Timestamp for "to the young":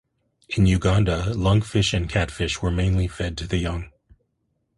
3.37-3.91